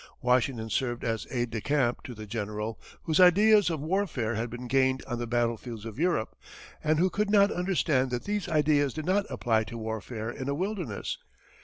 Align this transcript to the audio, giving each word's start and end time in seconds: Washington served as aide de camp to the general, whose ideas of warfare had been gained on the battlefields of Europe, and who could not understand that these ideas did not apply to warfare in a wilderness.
Washington 0.23 0.71
served 0.71 1.03
as 1.03 1.27
aide 1.29 1.51
de 1.51 1.61
camp 1.61 2.01
to 2.01 2.15
the 2.15 2.25
general, 2.25 2.81
whose 3.03 3.19
ideas 3.19 3.69
of 3.69 3.79
warfare 3.81 4.33
had 4.33 4.49
been 4.49 4.65
gained 4.65 5.03
on 5.05 5.19
the 5.19 5.27
battlefields 5.27 5.85
of 5.85 5.99
Europe, 5.99 6.35
and 6.83 6.97
who 6.97 7.11
could 7.11 7.29
not 7.29 7.51
understand 7.51 8.09
that 8.09 8.23
these 8.23 8.49
ideas 8.49 8.95
did 8.95 9.05
not 9.05 9.29
apply 9.29 9.63
to 9.65 9.77
warfare 9.77 10.31
in 10.31 10.49
a 10.49 10.55
wilderness. 10.55 11.19